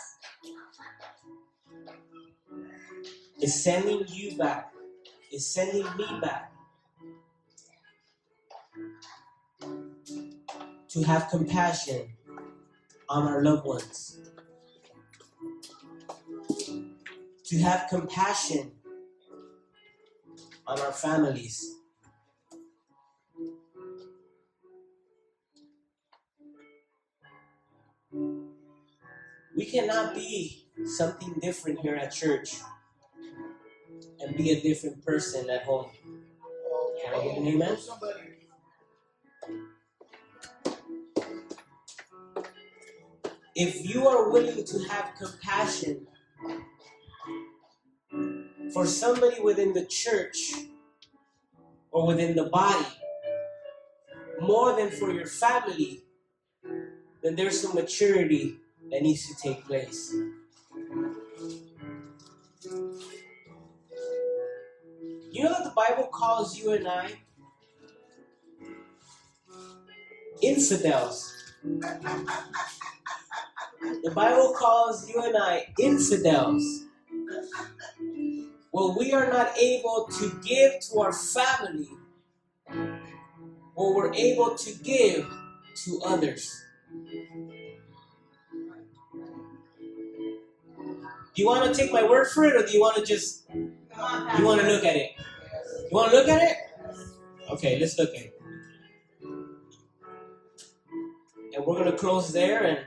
[3.41, 4.73] is sending you back,
[5.39, 6.51] is sending me back
[10.89, 12.09] to have compassion
[13.09, 14.19] on our loved ones,
[17.45, 18.73] to have compassion
[20.67, 21.77] on our families.
[29.57, 32.57] We cannot be something different here at church
[34.21, 35.91] and be a different person at home.
[37.03, 37.77] Can I get an amen?
[43.55, 46.07] If you are willing to have compassion
[48.73, 50.53] for somebody within the church
[51.91, 52.87] or within the body
[54.41, 56.03] more than for your family,
[57.23, 58.57] then there's some maturity
[58.91, 60.15] that needs to take place.
[65.39, 67.13] You know that the Bible calls you and I
[70.43, 71.33] infidels.
[74.03, 76.87] The Bible calls you and I infidels.
[78.73, 81.89] Well, we are not able to give to our family
[83.75, 85.25] what we're able to give
[85.85, 86.53] to others.
[91.33, 93.49] Do you want to take my word for it, or do you want to just
[94.39, 95.13] you want to look at it?
[95.17, 96.57] You want to look at it?
[97.51, 98.35] Okay, let's look at it.
[101.55, 102.79] And we're gonna close there, and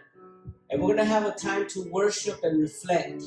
[0.69, 3.23] and we're gonna have a time to worship and reflect.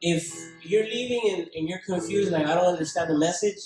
[0.00, 3.58] If you're leaving and, and you're confused, like I don't understand the message,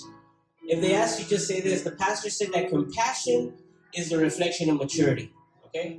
[0.64, 3.54] if they ask you, just say this: the pastor said that compassion
[3.94, 5.32] is the reflection of maturity.
[5.66, 5.98] Okay.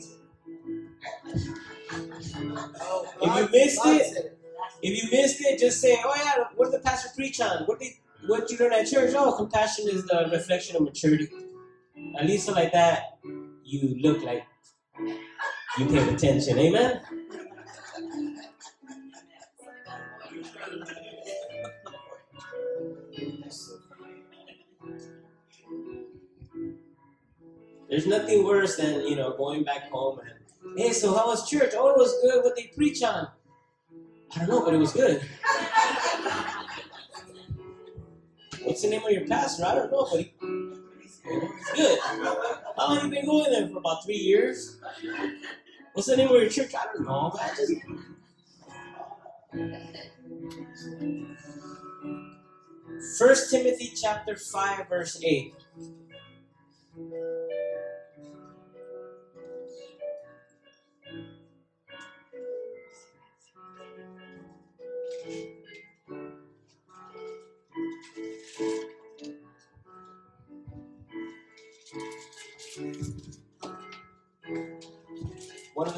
[3.21, 4.35] If you missed it-
[4.81, 7.65] If you missed it, just say, "Oh yeah, what did the pastor preach on?
[7.65, 7.91] What did
[8.27, 9.13] what you learn at church?
[9.13, 11.27] Oh, compassion is the reflection of maturity."
[12.17, 13.19] At least so like that,
[13.63, 14.45] you look like
[15.77, 16.57] you paid attention.
[16.57, 17.01] Amen.
[27.89, 30.38] There's nothing worse than you know going back home and
[30.77, 31.73] hey, so how was church?
[31.75, 32.43] Oh, it was good.
[32.43, 33.27] What they preach on?
[34.35, 35.21] I don't know, but it was good.
[38.63, 39.65] What's the name of your pastor?
[39.65, 40.25] I don't know, but
[41.01, 41.99] it's good.
[42.77, 43.77] How long you been going there for?
[43.77, 44.79] About three years.
[45.93, 46.73] What's the name of your church?
[46.75, 47.35] I don't know.
[47.41, 47.73] I just
[53.17, 55.53] First Timothy chapter five verse eight.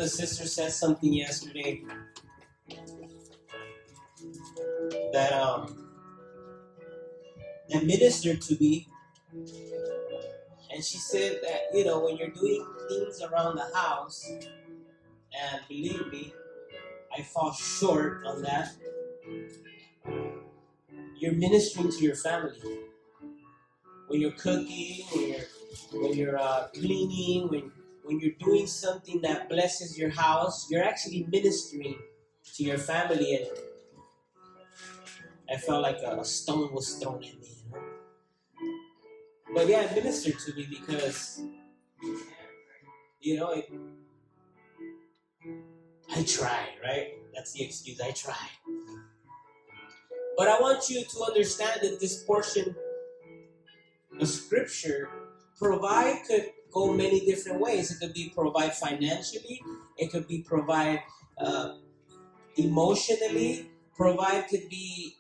[0.01, 1.83] The sisters said something yesterday
[5.13, 5.87] that um
[7.69, 8.87] that ministered to me.
[10.73, 16.07] And she said that, you know, when you're doing things around the house, and believe
[16.11, 16.33] me,
[17.15, 18.71] I fall short on that.
[21.17, 22.59] You're ministering to your family.
[24.07, 27.71] When you're cooking, when you're when you're uh, cleaning, when
[28.11, 31.97] when you're doing something that blesses your house, you're actually ministering
[32.55, 33.35] to your family.
[33.35, 33.47] And
[35.49, 37.47] I felt like a, stone was thrown at me.
[37.47, 37.79] You know?
[39.53, 41.41] But yeah, it ministered to me because,
[43.21, 43.71] you know, it,
[46.13, 47.13] I try, right?
[47.33, 48.01] That's the excuse.
[48.01, 48.35] I try.
[50.37, 52.75] But I want you to understand that this portion
[54.19, 55.09] of scripture
[55.57, 57.91] provide could go many different ways.
[57.91, 59.61] It could be provide financially.
[59.97, 61.01] It could be provide
[61.37, 61.75] uh,
[62.57, 63.69] emotionally.
[63.95, 65.15] Provide could be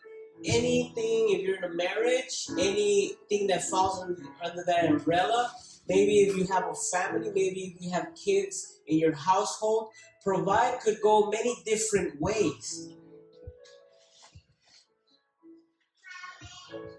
[0.45, 1.27] anything.
[1.29, 5.51] If you're in a marriage, anything that falls under, that umbrella.
[5.87, 9.89] Maybe if you have a family, maybe if you have kids in your household.
[10.23, 12.93] Provide could go many different ways.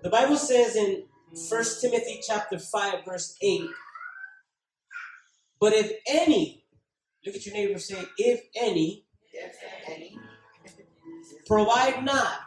[0.02, 3.62] The Bible says in 1 Timothy chapter 5 verse 8
[5.62, 6.64] but if any
[7.24, 9.06] look at your neighbor say if any
[11.46, 12.40] provide not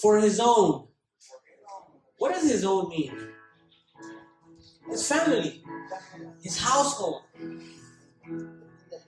[0.00, 0.88] for his own.
[2.18, 3.12] What does his own mean?
[4.90, 5.62] His family
[6.42, 7.22] his household.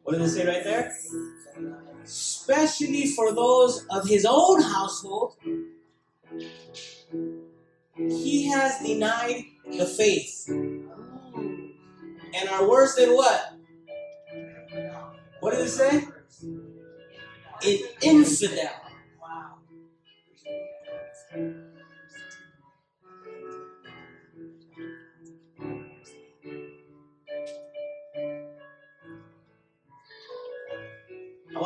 [0.02, 0.94] what does it say right there?
[2.48, 5.36] Especially for those of his own household,
[7.94, 10.88] he has denied the faith and
[12.50, 13.52] are worse than what?
[15.40, 16.08] What does it say?
[17.66, 18.70] An infidel.
[21.34, 21.67] I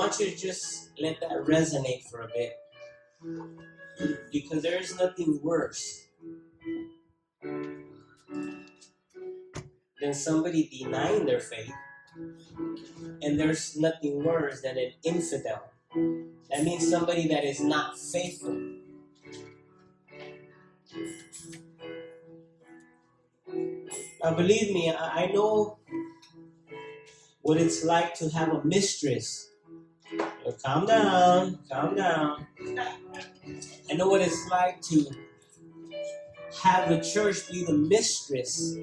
[0.02, 2.58] want you to just let that resonate for a bit.
[4.32, 6.08] Because there is nothing worse
[10.00, 11.72] than somebody denying their faith.
[13.22, 15.70] And there's nothing worse than an infidel.
[16.50, 18.58] That means somebody that is not faithful.
[24.20, 25.78] Now, believe me, I I know
[27.42, 29.51] what it's like to have a mistress.
[30.44, 32.46] Oh, calm down, calm down.
[33.90, 35.06] I know what it's like to
[36.62, 38.76] have the church be the mistress.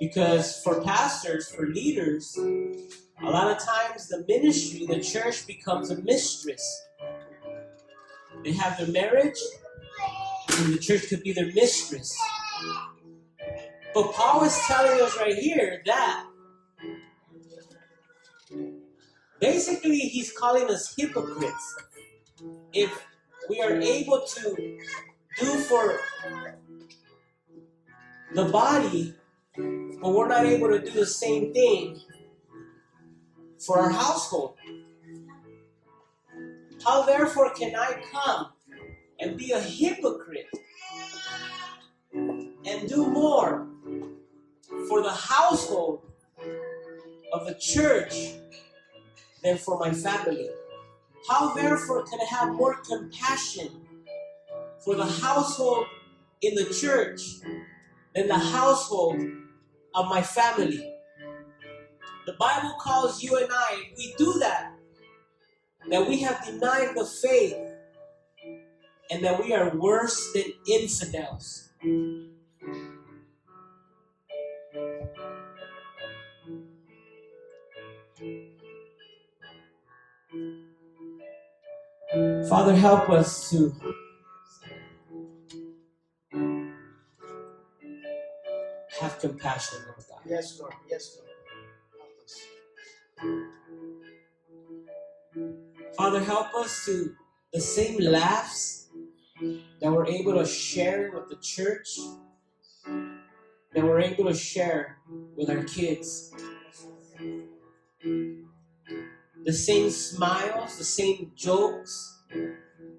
[0.00, 6.00] Because for pastors, for leaders, a lot of times the ministry, the church becomes a
[6.02, 6.82] mistress.
[8.42, 9.38] They have their marriage,
[10.58, 12.16] and the church could be their mistress.
[13.94, 16.29] But Paul is telling us right here that
[19.40, 21.76] basically he's calling us hypocrites.
[22.72, 23.06] If
[23.48, 24.78] we are able to
[25.38, 25.98] do for
[28.34, 29.14] the body,
[29.56, 32.00] but we're not able to do the same thing
[33.58, 34.56] for our household.
[36.84, 38.52] How therefore can I come
[39.18, 40.48] and be a hypocrite
[42.14, 43.66] and do more
[44.88, 46.02] for the household
[47.32, 48.14] of the church
[49.42, 50.50] than for my family?
[51.28, 53.68] How therefore can I have more compassion
[54.84, 55.86] for the household
[56.40, 57.20] in the church
[58.14, 59.20] than the household
[59.94, 60.94] of my family?
[62.26, 64.72] The Bible calls you and I, we do that,
[65.90, 67.56] that we have denied the faith
[69.10, 71.70] and that we are worse than infidels.
[82.50, 83.72] Father, help us to
[89.00, 90.18] have compassion, Lord God.
[90.26, 90.74] Yes, Lord.
[90.90, 91.30] Yes, Lord.
[92.00, 92.40] Help us.
[95.96, 97.14] Father, help us to
[97.52, 98.88] the same laughs
[99.80, 102.00] that we're able to share with the church,
[102.84, 104.98] that we're able to share
[105.36, 106.32] with our kids.
[109.44, 112.16] The same smiles, the same jokes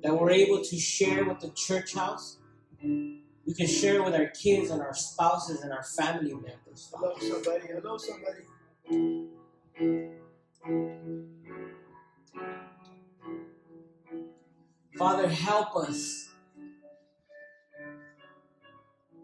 [0.03, 2.37] that we're able to share with the church house,
[2.83, 6.91] we can share with our kids and our spouses and our family members.
[6.91, 7.13] Father.
[7.19, 7.67] Hello, somebody.
[7.67, 8.39] Hello, somebody.
[14.97, 16.29] Father, help us.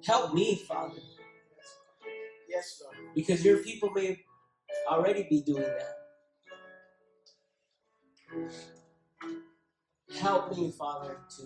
[0.05, 0.99] Help me, Father,
[2.49, 2.95] Yes, Lord.
[3.14, 4.24] because your people may
[4.89, 5.97] already be doing that.
[10.28, 11.43] Help me, Father, to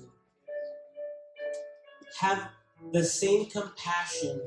[2.20, 2.50] have
[2.92, 4.42] the same compassion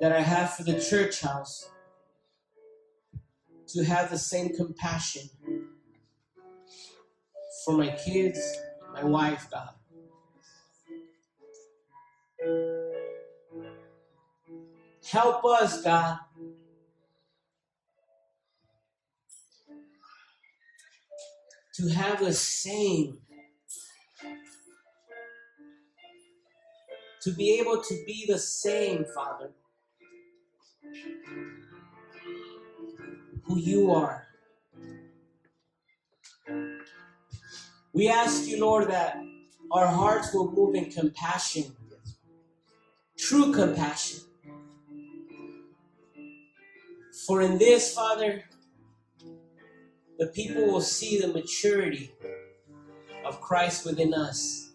[0.00, 1.68] that I have for the church house,
[3.66, 5.22] to have the same compassion
[7.64, 8.56] for my kids,
[8.92, 9.70] my wife, God.
[15.10, 16.20] Help us, God.
[21.74, 23.18] To have the same,
[27.22, 29.50] to be able to be the same, Father,
[33.42, 34.28] who you are.
[37.92, 39.16] We ask you, Lord, that
[39.72, 41.74] our hearts will move in compassion,
[43.18, 44.20] true compassion.
[47.26, 48.44] For in this, Father,
[50.18, 52.12] the people will see the maturity
[53.24, 54.70] of Christ within us.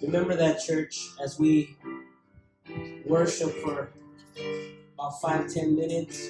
[0.00, 1.76] Remember that, church, as we
[3.04, 3.90] worship for
[4.98, 6.28] about five, ten minutes.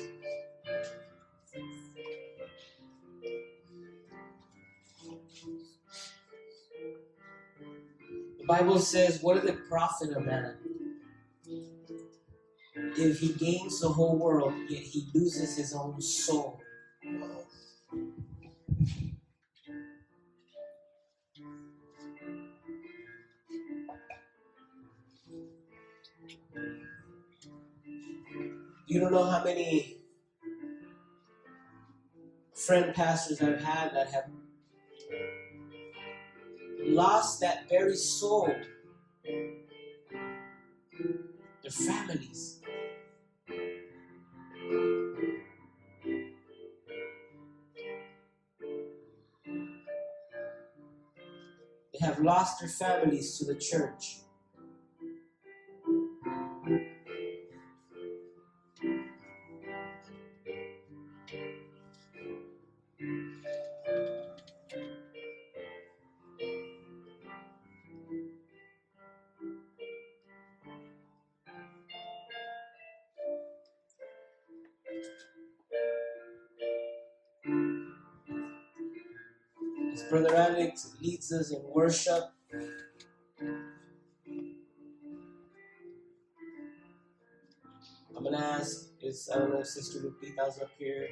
[8.38, 10.56] The Bible says, What is the profit of man
[12.96, 16.60] if he gains the whole world, yet he loses his own soul?
[28.88, 29.98] You don't know how many
[32.54, 34.30] friend pastors I've had that have
[36.86, 38.50] lost that very soul,
[41.62, 42.60] their families.
[51.92, 54.20] They have lost their families to the church.
[81.30, 82.24] Alex leads us in worship,
[88.16, 91.08] I'm gonna ask is I don't know Sister Lupita's up here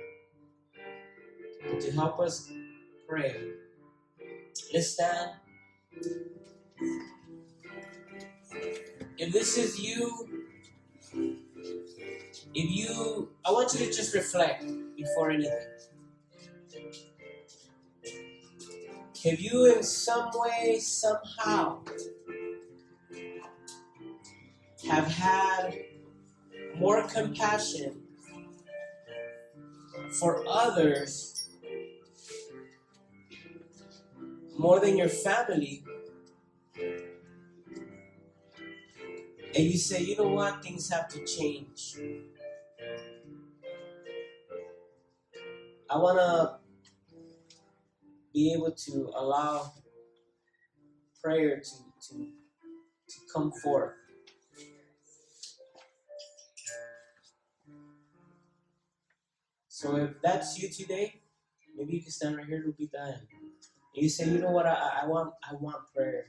[1.80, 2.50] to help us
[3.08, 3.36] pray.
[4.72, 5.30] Let's stand.
[9.18, 10.28] If this is you,
[12.54, 14.64] if you, I want you to just reflect
[14.96, 15.75] before anything.
[19.26, 21.80] Have you, in some way, somehow,
[24.88, 25.74] have had
[26.76, 28.02] more compassion
[30.20, 31.48] for others
[34.56, 35.82] more than your family?
[39.56, 41.96] And you say, you know what, things have to change.
[45.90, 46.65] I want to
[48.36, 49.72] be able to allow
[51.24, 51.76] prayer to,
[52.06, 52.14] to,
[53.08, 53.94] to come forth.
[59.68, 61.22] So if that's you today,
[61.74, 63.26] maybe you can stand right here, Lupita, and
[63.94, 66.26] you say, you know what, I, I want I want prayer.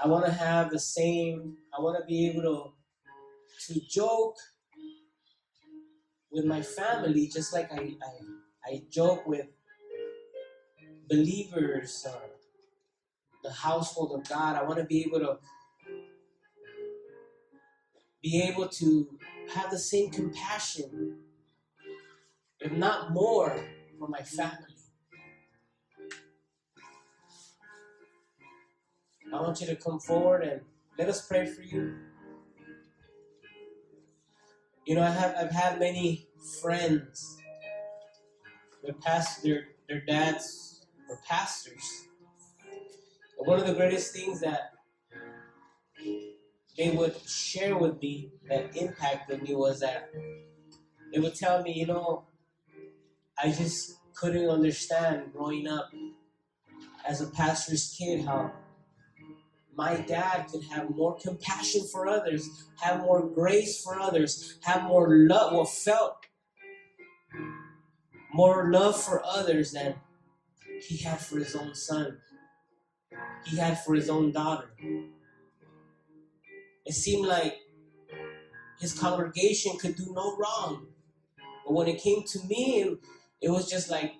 [0.00, 4.36] I want to have the same, I want to be able to to joke
[6.30, 9.46] with my family just like I, I, I joke with
[11.10, 12.28] believers, uh,
[13.42, 14.56] the household of God.
[14.56, 15.38] I want to be able to
[18.22, 19.18] be able to
[19.54, 21.18] have the same compassion,
[22.60, 23.64] if not more,
[23.98, 24.76] for my family.
[29.32, 30.60] I want you to come forward and
[30.98, 31.96] let us pray for you.
[34.86, 36.28] You know, I have I've had many
[36.60, 37.38] friends.
[38.82, 40.69] Their past their their dads
[41.28, 42.06] pastors.
[43.38, 44.72] And one of the greatest things that
[46.76, 50.10] they would share with me that impacted me was that
[51.12, 52.24] they would tell me, you know,
[53.42, 55.90] I just couldn't understand growing up
[57.06, 58.52] as a pastor's kid how
[59.74, 65.08] my dad could have more compassion for others, have more grace for others, have more
[65.08, 66.16] love, well, felt
[68.32, 69.94] more love for others than
[70.82, 72.18] he had for his own son,
[73.44, 74.70] he had for his own daughter.
[76.84, 77.58] It seemed like
[78.80, 80.88] his congregation could do no wrong.
[81.66, 82.96] But when it came to me,
[83.40, 84.14] it was just like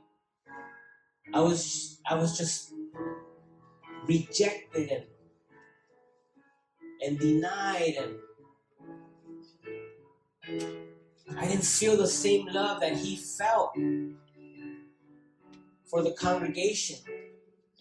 [1.32, 2.72] I was I was just
[4.06, 5.06] rejected and
[7.02, 8.18] and denied and
[11.38, 13.74] I didn't feel the same love that he felt
[15.90, 16.98] for the congregation.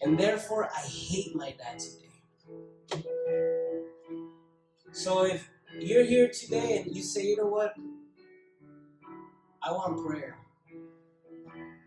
[0.02, 3.04] And therefore I hate my dad today.
[4.92, 5.48] So if
[5.78, 7.74] you're here today and you say, you know what?
[9.62, 10.36] I want prayer.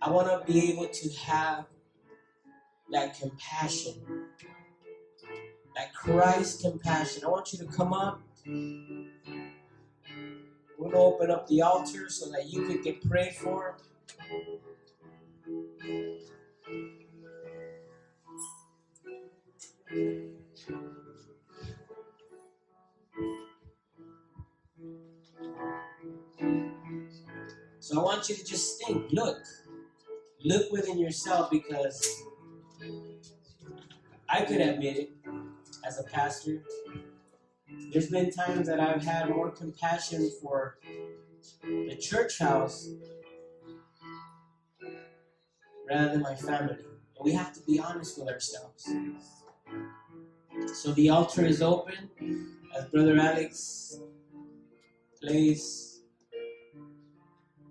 [0.01, 1.65] I want to be able to have
[2.91, 3.95] that compassion
[5.75, 7.23] that Christ compassion.
[7.25, 8.21] I want you to come up.
[8.45, 9.09] We're
[10.79, 13.77] going to open up the altar so that you could get prayed for.
[15.45, 15.51] So
[27.99, 29.43] I want you to just think, look,
[30.45, 32.23] look within yourself because
[34.29, 35.09] I could admit it
[35.85, 36.63] as a pastor.
[37.91, 40.77] There's been times that I've had more compassion for
[41.61, 42.87] the church house
[45.89, 46.77] rather than my family.
[47.17, 48.89] And we have to be honest with ourselves.
[50.73, 52.09] So the altar is open
[52.75, 53.99] as Brother Alex
[55.21, 56.01] plays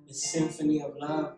[0.06, 1.36] the symphony of love.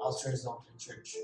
[0.00, 1.16] Altar is open, church.